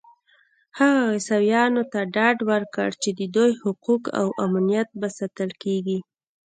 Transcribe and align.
هغه 0.77 1.01
عیسویانو 1.13 1.83
ته 1.91 1.99
ډاډ 2.13 2.37
ورکړ 2.51 2.89
چې 3.01 3.09
د 3.19 3.21
دوی 3.35 3.51
حقوق 3.61 4.03
او 4.19 4.27
امنیت 4.45 4.89
به 4.99 5.07
ساتل 5.17 5.49
کېږي. 5.63 5.99